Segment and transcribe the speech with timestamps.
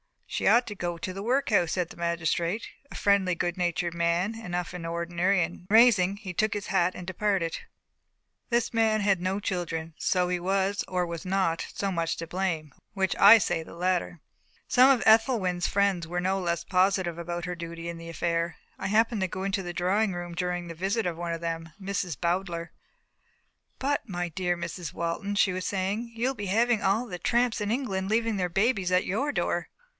[0.25, 4.33] "She ought to go to the workhouse," said the magistrate a friendly, good natured man
[4.33, 7.59] enough in ordinary and rising, he took his hat and departed.
[8.49, 9.93] This man had no children.
[9.99, 12.73] So he was or was not, so much to blame.
[12.93, 13.15] Which?
[13.17, 14.21] I say the latter.
[14.67, 18.55] Some of Ethelwyn's friends were no less positive about her duty in the affair.
[18.79, 21.73] I happened to go into the drawing room during the visit of one of them
[21.77, 22.71] Miss Bowdler.
[23.77, 24.93] "But, my dear Mrs.
[24.93, 28.91] Walton," she was saying, "you'll be having all the tramps in England leaving their babies
[28.91, 29.67] at your door."